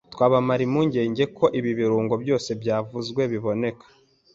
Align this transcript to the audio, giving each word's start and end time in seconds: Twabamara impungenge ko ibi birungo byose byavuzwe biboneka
Twabamara 0.13 0.61
impungenge 0.67 1.23
ko 1.37 1.45
ibi 1.59 1.71
birungo 1.79 2.13
byose 2.23 2.49
byavuzwe 2.61 3.21
biboneka 3.31 3.85